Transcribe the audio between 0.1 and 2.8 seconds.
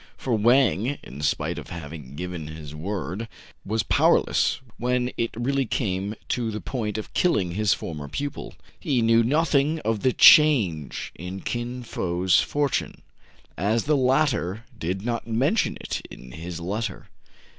For Wang,, in spite of having given his